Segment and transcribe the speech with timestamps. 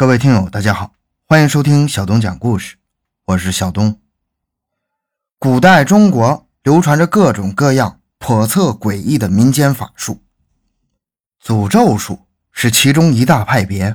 [0.00, 0.92] 各位听友，大家好，
[1.26, 2.76] 欢迎收听小东讲故事，
[3.26, 4.00] 我是小东。
[5.38, 10.22] 古代中国流传着各种各样叵测诡异的民间法术，
[11.44, 13.94] 诅咒术是其中一大派别，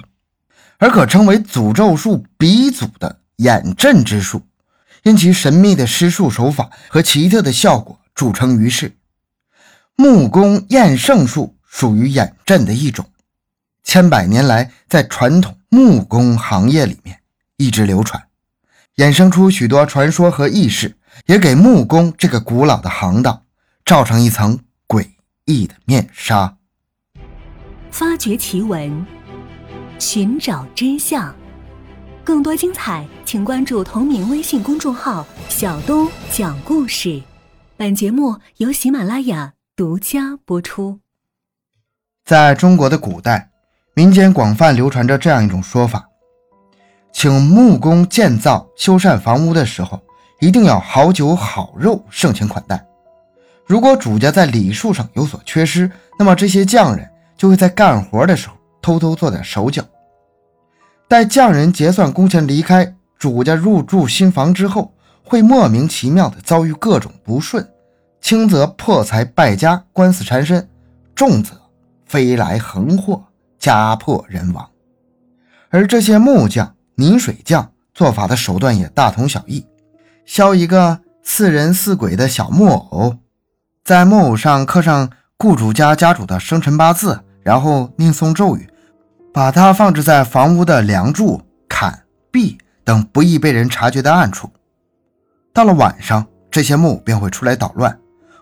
[0.78, 4.44] 而可称为诅咒术鼻祖的眼阵之术，
[5.02, 8.96] 因其神秘的施术手法和奇特的效果著称于世。
[9.96, 13.10] 木工验圣术属于眼阵的一种，
[13.86, 15.58] 千百年来在传统。
[15.70, 17.20] 木工行业里面
[17.58, 18.28] 一直流传，
[18.96, 20.96] 衍生出许多传说和轶事，
[21.26, 23.44] 也给木工这个古老的行当
[23.84, 24.58] 罩上一层
[24.88, 25.06] 诡
[25.44, 26.56] 异的面纱。
[27.92, 29.06] 发掘奇闻，
[30.00, 31.36] 寻找真相，
[32.24, 37.22] 更多精彩，请关注同名微信公众号“小东讲故事”。
[37.76, 41.02] 本节目由喜马拉雅独家播出。
[42.24, 43.52] 在中国的古代。
[43.98, 46.06] 民间广泛流传着这样一种说法：
[47.14, 49.98] 请木工建造、修缮房屋的时候，
[50.42, 52.86] 一定要好酒好肉，盛情款待。
[53.66, 59.82] 如果主家在礼数上有所缺失，那么这些匠人就会在干活的时候偷偷做点手脚。
[61.08, 67.66] 待匠人结算工钱离开，主家入住新房之后，会莫名其妙的遭遇各种不顺，
[68.20, 70.68] 轻则破财败家、官司缠身，
[71.16, 71.54] 重则
[72.06, 73.24] 飞来横祸。
[73.66, 74.70] 家破人亡，
[75.70, 79.66] 而这些木匠、泥水匠做法的手段也大同小异。
[80.24, 83.18] 削一个似人似鬼的小木偶，
[83.84, 88.70] 在木偶上刻上雇主家家主的生辰八字，然后念诵咒语，
[89.34, 94.52] 把它放置在房屋的梁柱、坎、壁等不易被人察觉的暗处。
[95.52, 97.98] 到了晚上，这些木便会出来捣乱，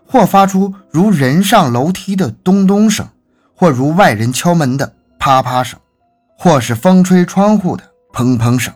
[0.06, 3.08] 或发出如人上楼梯的咚咚声，
[3.56, 4.94] 或如外人敲门的。
[5.24, 5.80] 啪啪声，
[6.38, 8.74] 或是风吹窗户的砰砰声，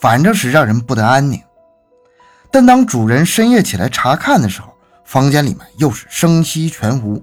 [0.00, 1.38] 反正是让人不得安宁。
[2.50, 4.72] 但当主人深夜起来查看的时候，
[5.04, 7.22] 房间里面又是声息全无。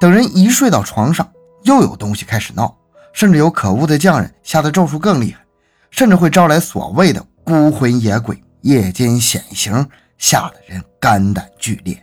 [0.00, 1.30] 等人一睡到床上，
[1.64, 2.74] 又有东西开始闹，
[3.12, 5.44] 甚至有可恶的匠人下的咒术更厉害，
[5.90, 12.02] 甚至会招来所谓的孤魂野鬼夜间显形，吓得人肝胆俱裂。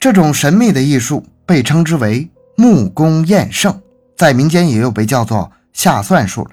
[0.00, 2.26] 这种神秘的艺术被称之为。
[2.56, 3.80] 木工验圣
[4.16, 6.50] 在民间也有被叫做下算术了，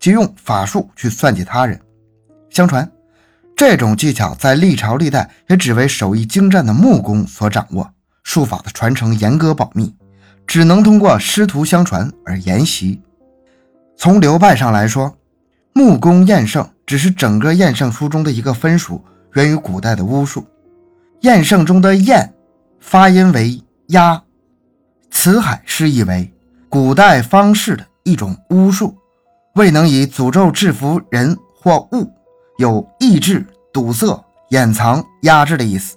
[0.00, 1.80] 即用法术去算计他人。
[2.50, 2.90] 相传，
[3.56, 7.88] 这种技巧在历朝历代也只为手艺精湛的木工所掌握，
[8.24, 9.94] 术法的传承严格保密，
[10.44, 13.00] 只能通过师徒相传而沿袭。
[13.96, 15.16] 从流派上来说，
[15.72, 20.44] 木工验圣只是整个验圣书中的一个分属，源于古代的巫术。
[21.20, 22.32] 验圣中的验
[22.80, 24.20] 发音为压。
[25.10, 26.32] 辞海释义为
[26.68, 28.96] 古代方士的一种巫术，
[29.54, 32.12] 未能以诅咒制服人或物，
[32.58, 35.96] 有抑制、堵塞、掩藏、压制的意思。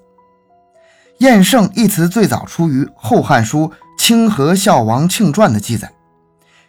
[1.19, 3.67] 验圣一词最早出于《后汉书·
[3.97, 5.91] 清河孝王庆传》的记载，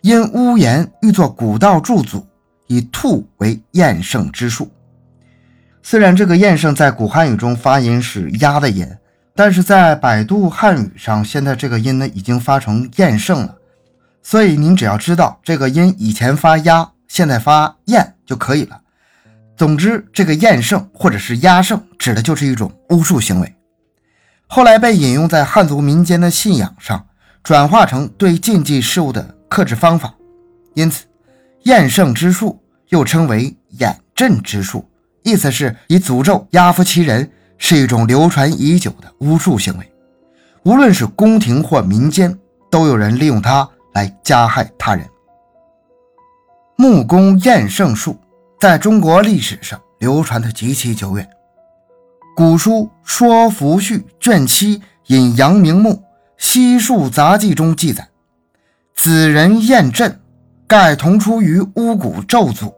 [0.03, 2.27] 因巫言欲作古道筑祖，
[2.67, 4.71] 以兔为验圣之术。
[5.83, 8.87] 虽然这个验圣在古汉语中发音是压的音。
[9.35, 13.57] 但是在百度汉语上，现在这个音呢已经发成厌胜了，
[14.23, 18.79] 所以您只要知道这个音以前发压，现在发厌就可以了。
[19.57, 23.55] 总之，这个厌胜或者是压胜，指的就是一种巫术行为，
[24.47, 27.07] 后来被引用在汉族民间的信仰上，
[27.43, 30.13] 转化成对禁忌事物的克制方法。
[30.75, 31.05] 因此，
[31.63, 34.87] 厌胜之术又称为掩阵之术，
[35.23, 37.31] 意思是以诅咒压服其人。
[37.65, 39.93] 是一种流传已久的巫术行为，
[40.65, 42.37] 无论是宫廷或民间，
[42.69, 45.09] 都有人利用它来加害他人。
[46.75, 48.19] 木工验圣术
[48.59, 51.31] 在中国历史上流传的极其久远，
[52.35, 56.03] 古书《说服序》卷七引阳明墓
[56.39, 58.09] 西术杂记中记载
[58.93, 60.21] ：“子人验阵，
[60.67, 62.75] 盖同出于巫蛊咒诅，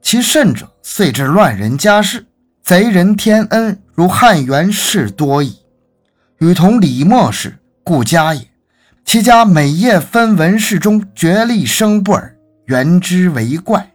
[0.00, 2.24] 其甚者，遂至乱人家事。”
[2.70, 5.58] 贼人天恩，如汉元氏多矣。
[6.38, 8.46] 与同李莫氏，故家也。
[9.04, 12.32] 其家每夜分文士中绝力生不尔，
[12.66, 13.90] 原之为怪。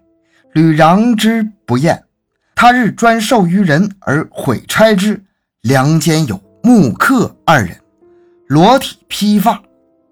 [0.52, 2.04] 屡攘之不厌。
[2.54, 5.24] 他日专授于人而毁差之。
[5.62, 7.80] 梁间有木客二人，
[8.48, 9.64] 裸体披发，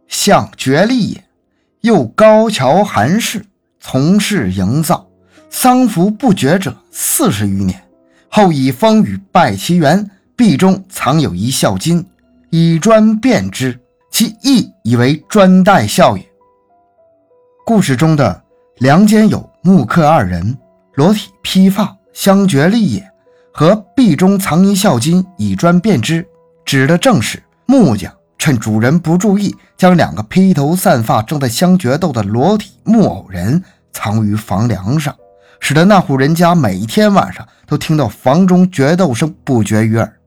[0.08, 1.22] 像绝力也。
[1.82, 3.46] 又高桥韩氏
[3.82, 5.06] 从事营造，
[5.50, 7.78] 丧服不绝者四十余年。
[8.36, 12.04] 后以风雨拜其园，壁中藏有一孝金，
[12.50, 16.28] 以砖辨之，其意以为砖带孝也。
[17.64, 18.44] 故事中的
[18.80, 20.58] 梁间有木刻二人，
[20.96, 23.08] 裸体披发，相绝立也，
[23.54, 26.26] 和壁中藏一孝金，以砖辨之。
[26.66, 35.16] 指的正是木匠趁主人不注意，将两个披头散发、正在相决斗的裸体木偶人藏于房梁上，
[35.60, 40.20] 使得那户人家每天晚上都听到房中决斗声不绝于耳。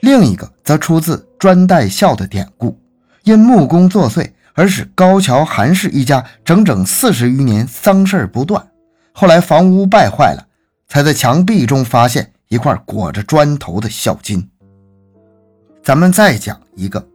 [0.00, 2.80] 另一个则出自专带孝的典故，
[3.24, 4.30] 因木工作祟。
[4.54, 8.66] 而使高桥韩氏一家整整四十余年丧事不断。
[9.12, 10.46] 后来房屋败坏了，
[10.88, 14.48] 才在墙壁中发现一块裹着砖头的孝金。
[15.82, 17.06] 咱们再讲一个，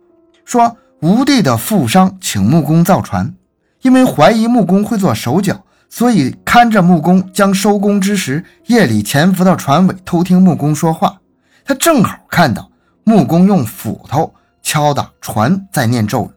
[0.46, 3.34] 说吴地的富商请木工造船，
[3.82, 11.20] 因为怀疑木工会做手脚，所以看着木工将收工之时，夜里潜伏到船尾偷听木工说话。
[11.66, 12.72] 他正好看到
[13.04, 14.34] 木工用斧头
[14.64, 16.30] 敲打船，在念咒语。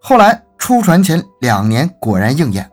[0.00, 2.68] 后来出船前两年果然应验。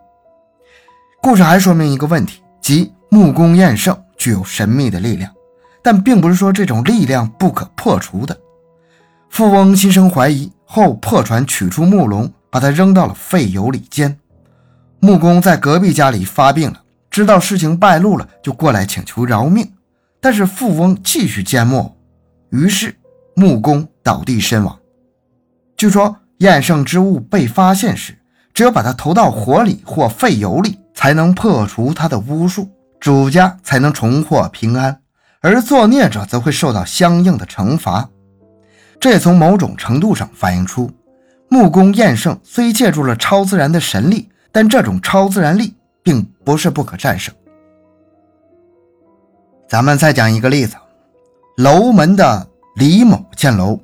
[1.22, 5.30] 故事还说明一个问题，即木工验圣具有神秘的力量，
[5.84, 8.36] 但并不是说这种力量不可破除的。
[9.30, 14.18] 富翁心生怀疑后，破船取出木龙，把它扔到了废油里煎。
[15.00, 19.72] 木工在隔壁家里发病了，知道事情败露了，就过来请求饶命。
[20.20, 21.98] 但是富翁继续煎木偶，
[22.50, 22.96] 于是
[23.36, 24.78] 木工倒地身亡。
[25.78, 26.16] 据说。
[26.40, 28.18] 验圣之物被发现时，
[28.54, 35.02] 只有把它投到火里或废油里，才能破除它的巫术，主家才能重获平安，
[35.42, 38.10] 而作孽者则会受到相应的惩罚。
[39.02, 40.90] 这也从某种程度上反映出，
[41.50, 47.34] 木工验圣虽借助了超自然的神力，但这种超自然力并不是不可战胜。
[49.68, 50.76] 咱们再讲一个例子：
[51.58, 53.80] 楼门的李某建楼，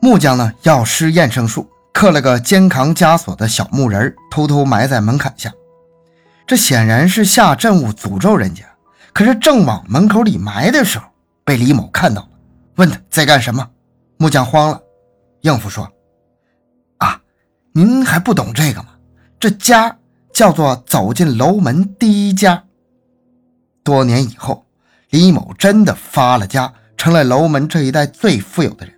[0.00, 1.68] 木匠呢要施验圣术。
[1.92, 5.52] 刻了个肩扛枷锁的小木人，偷偷埋在门槛下。
[6.46, 8.64] 这显然是下阵物诅咒人家。
[9.12, 11.04] 可是正往门口里埋的时候，
[11.44, 12.28] 被李某看到了，
[12.76, 13.68] 问他在干什么。
[14.16, 14.80] 木匠慌了，
[15.40, 15.90] 应付说
[16.98, 17.20] ：“啊，
[17.72, 18.89] 您还不懂这个吗？
[19.40, 19.96] 这家
[20.34, 22.62] 叫做走进楼门第一家。”
[23.82, 24.66] 多年以后，
[25.08, 28.94] 李某真的发了家，成了楼门这一带最富有的人。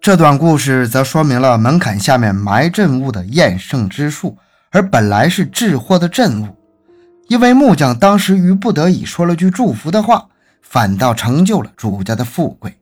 [0.00, 4.38] 这段故事则说明了门槛下面埋镇物的验圣之术，
[4.70, 6.48] 而本来是治祸的镇物，
[7.28, 10.26] 因为木匠当时于不得已说了句祝福的话，
[10.62, 12.74] 反倒成就了主家的富贵。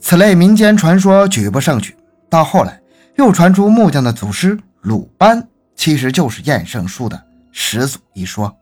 [0.00, 1.94] 此类民间传说举不胜举，
[2.30, 2.80] 到后来
[3.16, 7.18] 又传出木匠的祖师鲁班其实就是验圣术的
[7.50, 8.54] 始祖一说。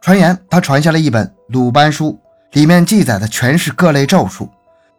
[0.00, 2.18] 传言他传下了一本《鲁班书》，
[2.58, 4.50] 里面记载的全是各类咒术。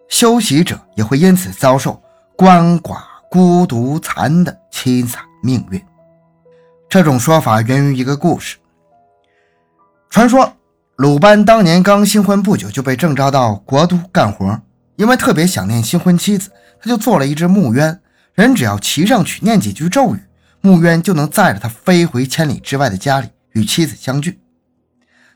[0.08, 2.00] 修习者也会因此遭受
[2.38, 5.84] 鳏寡孤独残的凄惨命运。
[6.88, 8.58] 这种说法源于一个故事。
[10.12, 10.54] 传说
[10.98, 14.62] 鲁班当年刚新婚不久，就被征召到国都干活，
[14.96, 18.00] 因为特别想念新婚妻子，他就做了一只木鸢，
[18.34, 20.20] 人只要骑上去念几句咒语，
[20.62, 24.40] 木鸢就能载着他飞回千里之外的家里与妻子相聚。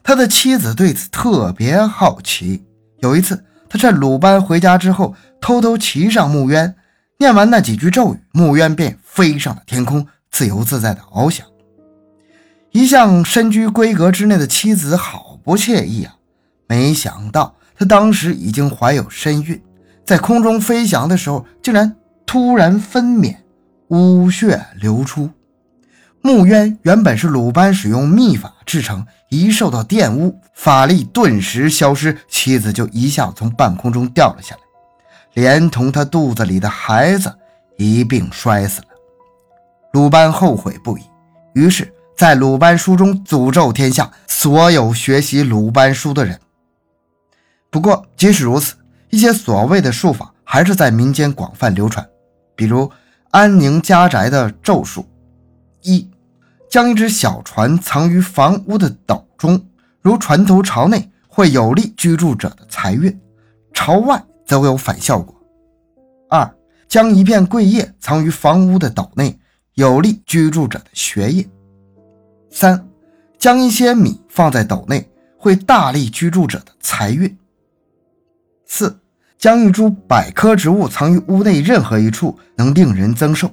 [0.04, 2.64] 他的妻子对此特别好奇，
[3.00, 3.44] 有一次。
[3.70, 6.74] 他趁鲁班回家之后，偷偷骑上木鸢，
[7.20, 11.46] 念完那几句咒语，木鸢便飞上了天空，自由自在的翱翔。
[12.72, 16.16] 一向身居闺阁之内的妻子好不惬意啊！
[16.68, 19.62] 没想到他当时已经怀有身孕，
[20.06, 21.94] 在空中飞翔的时候，竟然
[22.28, 23.38] 突然分娩，
[23.88, 25.30] 污血流出。
[26.22, 34.62] 木鸢原本是鲁班使用秘法制成，一受到玷污，法力顿时消失，妻子就一下从半空中掉了下来，
[35.42, 37.34] 连同他肚子里的孩子
[37.78, 38.88] 一并摔死了。
[39.94, 41.04] 鲁班后悔不已，
[41.54, 46.38] 于是，在鲁班书中诅咒天下所有学习鲁班书的人。
[47.70, 48.76] 不过，即使如此，
[49.12, 52.06] 一些所谓的术法还是在民间广泛流传，
[52.58, 52.92] 比如
[53.32, 55.06] 安宁家宅的咒术。
[55.84, 56.10] 一，
[56.70, 59.66] 将一只小船藏于房屋的斗中，
[60.02, 63.18] 如船头朝内会有利居住者的财运，
[63.74, 65.34] 朝外则会有反效果。
[66.30, 66.56] 二，
[66.90, 69.40] 将一片桂叶藏于房屋的斗内，
[69.76, 71.48] 有利居住者的学业。
[72.50, 72.90] 三，
[73.38, 77.38] 将一些米放在斗内，会大利居住者的财运。
[78.66, 79.00] 四，
[79.38, 83.50] 将一株百科植物藏于屋内任何一处，能令人增寿。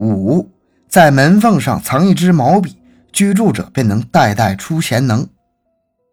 [0.00, 0.48] 五。
[0.88, 2.78] 在门缝上藏一支毛笔，
[3.12, 5.28] 居住者便能代代出贤能。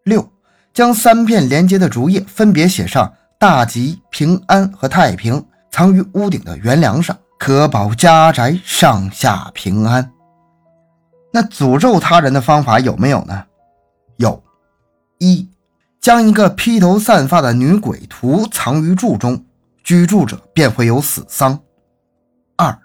[0.04, 0.30] 六，
[0.74, 5.42] 将三片连接的竹叶分别写上“大吉”“平安”和“太平”，
[5.72, 10.12] 藏于屋顶的圆梁上，可保家宅上下平安。
[11.32, 13.44] 那诅咒他人的方法有没有呢？
[14.18, 14.42] 有，
[15.18, 15.48] 一
[16.06, 19.44] 将一个披头散发的女鬼徒藏于柱中，
[19.82, 21.58] 居住者便会有死丧；
[22.54, 22.78] 二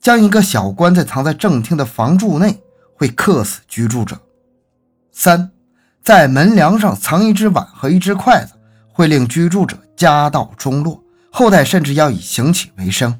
[0.00, 2.62] 将一个小棺材藏在正厅的房柱内，
[2.94, 4.14] 会克死居住者；
[5.10, 5.50] 三
[6.00, 8.52] 在门梁上藏一只碗和一只筷子，
[8.92, 13.14] 会令居住者家道中落，后代甚至要以行乞为生；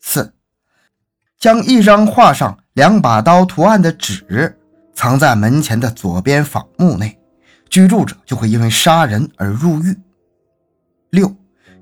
[0.00, 0.32] 四
[1.40, 4.56] 将一张画上两把刀图案的纸
[4.94, 7.18] 藏在门前的左边仿木内，
[7.68, 9.98] 居住者就会因为杀人而入狱。
[11.10, 11.34] 六，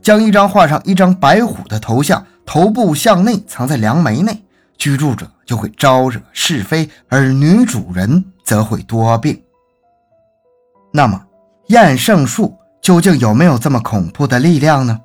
[0.02, 4.44] 将一张画上一张白虎的头像，头部向内藏在梁眉内，
[4.76, 9.42] 居住者就会招惹是非，而女主人则会多病。
[10.92, 11.20] 那么，
[11.68, 15.00] 厌胜术究竟有没有这么恐怖的力量呢？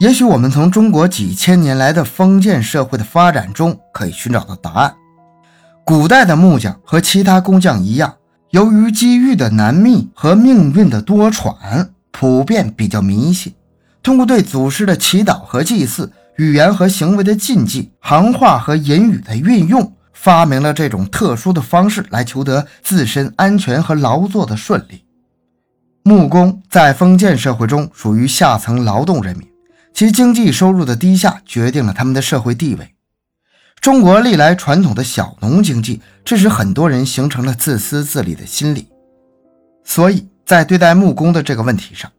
[0.00, 4.94] 也许我们从中国几千年来的封建社会的发展中可以寻找到答案。
[5.84, 8.14] 古代的木匠和其他工匠一样，
[8.54, 13.52] 由于机遇的难觅和命运的多舛，普遍比较迷信。
[14.00, 25.02] 通过对祖师的祈祷和祭祀、语言和行为的禁忌、行话和隐语的运用，发明了这种特殊的方式来求得自身安全和劳作的顺利。
[26.04, 29.48] 木工在封建社会中属于下层劳动人民。
[29.92, 32.93] 其经济收入的低下决定了他们的社会地位。
[33.80, 38.88] 中国历来传统的小农经济，致使很多人形成了自私自利的心理。
[39.84, 42.10] 所以在对待木工的这个问题上，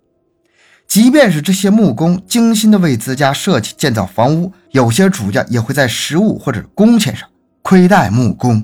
[0.87, 7.27] 即便是这些木工精心的为自家设计建造房屋，有些主家也会在实物或者工钱上
[7.63, 8.63] 亏待木工。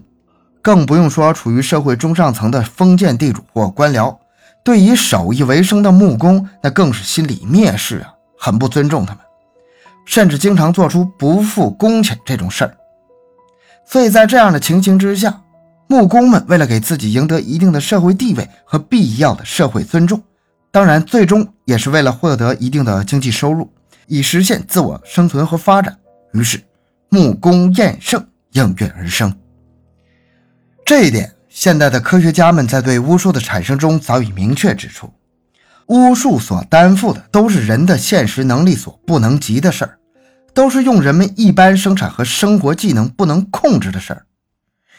[0.61, 4.15] 更不用说处于社会中上层的封建地主或官僚，
[4.63, 8.13] 对以手艺为生的木工，那更是心理蔑视啊。
[8.37, 9.23] 很不尊重他们，
[10.05, 12.77] 甚至经常做出不付工钱这种事儿。
[13.91, 15.41] 所以在这样的情形之下，
[15.89, 20.23] 木工们为了给自己赢得一定的社会地位和必要的社会尊重，
[20.71, 23.69] 当然最终也是为了获得一定的经济收入，
[24.07, 25.97] 以实现自我生存和发展。
[26.31, 26.63] 于是，
[27.09, 29.35] 木工厌胜应运而生。
[30.85, 35.11] 这一点，现代的科学家们在对巫术的产生中早已明确指出。
[35.87, 39.97] 巫术所担负的都是人的现实能力所不能及的事儿，
[40.53, 44.25] 都是用人们一般生产和生活技能不能控制的事儿。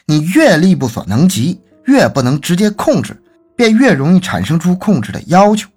[0.05, 3.21] 你越力不所能及，越不能直接控制，
[3.55, 5.69] 便越容易产生出控制的要求。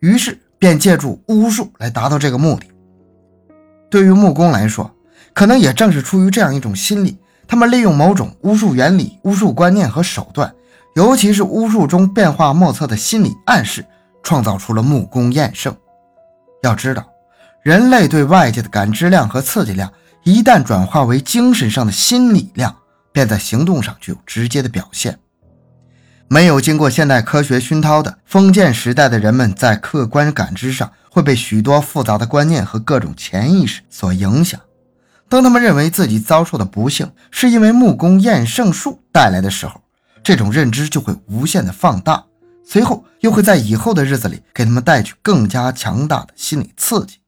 [0.00, 2.66] 于是便借助巫术来达到这个目的。
[3.90, 4.90] 对于木工来说，
[5.32, 10.54] 可能也正是出于这样一种心理，他们利用某种巫术原理、巫术观念和手段，
[10.94, 13.84] 尤其是巫术中变化莫测的心理暗示。
[14.22, 15.74] 创造出了木工厌胜。
[16.62, 17.08] 要知道，
[17.62, 19.92] 人类对外界的感知量和刺激量，
[20.24, 22.74] 一旦转化为精神上的心理量，
[23.12, 25.18] 便在行动上具有直接的表现。
[26.28, 34.58] 没有经过现代科学熏陶的封建时代的人们，在客观感知上会被许多复杂的观念和各种潜意识所影响。
[35.28, 39.80] 当他们认为自己遭受的不幸是因为木工厌胜术带来的时候，
[40.22, 42.24] 这种认知就会无限的放大。
[42.64, 47.19] 随后又会在以后的日子里给他们带去更加强大的心理刺激，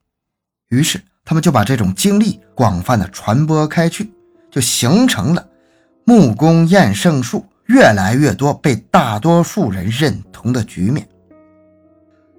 [0.72, 4.10] 于是他们就把这种经历广泛的传播开去，
[4.50, 5.46] 就形成了
[6.06, 11.06] 木工厌胜术越来越多被大多数人认同的局面。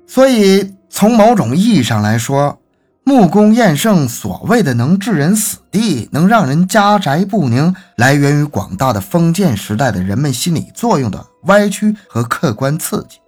[0.08, 2.60] 所以从某种意义上来说，
[3.04, 13.20] 木工厌胜所谓的能致人死地，能让人家宅不宁，来源于广大的封建时代的人们心理作用的歪曲和客观刺激。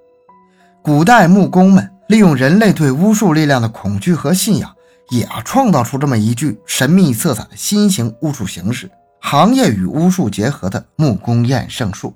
[0.81, 4.74] 古代木工们利用人类对巫术力量的恐惧和信仰，
[5.09, 8.89] 也创造出这么一句神秘色彩的新型巫术形式——
[9.21, 12.15] 行业与巫术结合的木工宴圣术。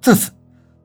[0.00, 0.30] 自此，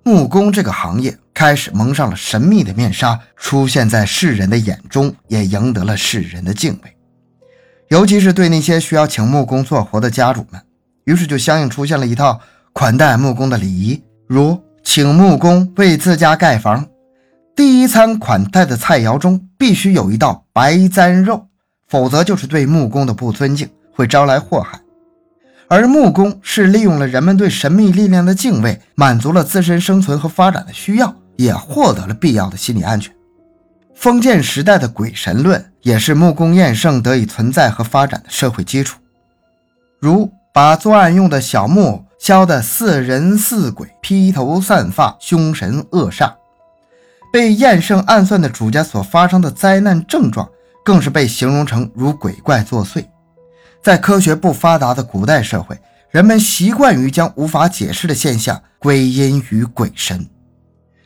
[0.03, 1.17] 木工这个行业。
[1.35, 6.95] 开始蒙上了神秘的面纱，出现在世人的眼中，也赢得了世人的敬畏。
[7.89, 10.61] 尤其是对那些需要请木工做活的家主们，
[11.03, 12.39] 于是就相应出现了一套
[12.71, 16.87] 款待木工的礼仪，如请木工为自家盖房，
[17.53, 21.47] 第一餐款待的菜肴中必须有一道白簪肉，
[21.85, 24.79] 否则就是对木工的不尊敬，会招来祸害。
[25.67, 31.13] 而木工是利用了人们对神秘力量的敬畏，满足了自身生存和发展的需要。
[31.37, 33.13] 也获得了必要的心理安全。
[33.93, 39.01] 封建时代的鬼神论也是木工厌胜得以存在和发展的社会基础。
[39.99, 46.31] 如把作案用的小木偶削得似人似鬼、披头散发、凶神恶煞，
[47.35, 50.49] 被厌胜暗算的主家所发生的灾难症状，
[50.85, 53.03] 更是被形容成如鬼怪作祟。
[53.83, 55.77] 在科学不发达的古代社会，
[56.09, 60.25] 人们习惯于将无法解释的现象归因于鬼神。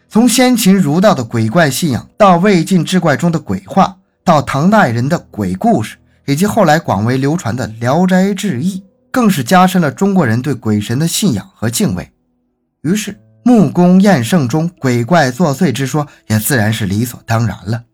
[0.08, 8.78] 从先秦儒道的鬼怪信仰，到魏晋志怪中的鬼话，到唐代人的鬼故事，以及后来广为流传的《聊斋志异》，
[9.10, 12.08] 更是加深了中国人对鬼神的信仰和敬畏。
[12.84, 13.20] 于是，
[13.50, 17.86] 木工验圣中鬼怪作祟之说也自然是理所当然了。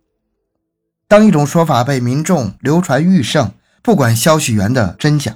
[1.07, 3.49] 当一种说法被民众流传愈盛，
[3.81, 5.33] 不管消息源的真假，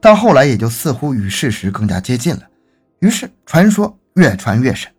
[0.00, 2.42] 到后来也就似乎与事实更加接近了。
[2.98, 4.90] 于是传说越传越神，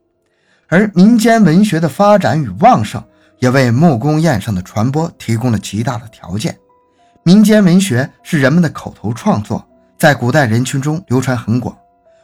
[0.70, 3.04] 而民间文学的发展与旺盛，
[3.40, 6.58] 也为木工验圣的传播提供了极大的条件。
[7.24, 9.68] 民间文学是人们的口头创作，
[10.00, 11.78] 在古代人群中流传很广。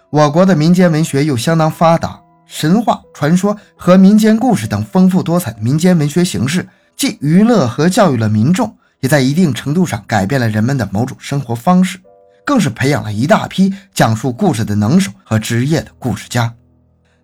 [0.10, 6.68] 我国的民间文学又相当发达，神话、传说和民间故事等丰富多彩的民间文学形式。
[6.96, 12.00] 既娱乐和教育了民众，也在一定程度上改变了人们的某种生活方式，
[12.44, 16.52] 更是培养了一大批讲述故事的能手和职业的故事家。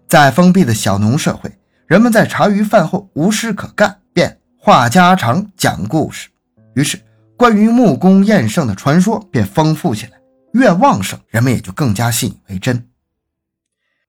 [0.07, 1.51] 在封闭的小农社会，
[1.87, 6.29] 人们在茶余饭后无事可干，便话家常、讲故事。
[6.75, 6.99] 于是，
[7.35, 10.11] 关于木工验圣的传说便丰富起来，
[10.53, 12.85] 越旺盛，人们也就更加信以为真。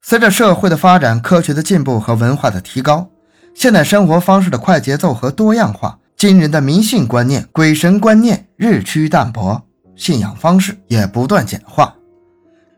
[0.06, 3.08] 随着社会的发展、科学的进步和文化的提高。
[3.54, 9.62] 现代生活方式的快节奏和多样化，今人的迷信观念、鬼神观念日趋淡薄，
[9.96, 11.94] 信仰方式也不断简化。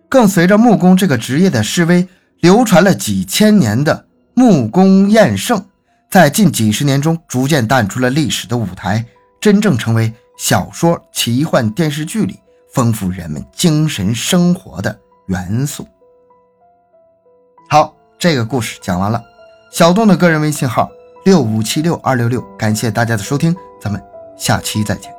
[0.09, 2.07] 更随着木工这个职业的式微，
[2.39, 5.61] 流传了几千年的木工验圣，
[6.09, 9.05] 在近几十年中逐渐淡出了历史的舞台，
[9.41, 12.39] 真正成为小说、奇幻电视剧里
[12.73, 15.85] 丰富人们精神生活的元素。
[17.69, 19.21] 好，这个故事讲完了。
[19.73, 20.89] 小东的个人微信号
[21.25, 24.03] 六五七六二六六，感谢大家的收听，咱们
[24.37, 25.16] 下期再见。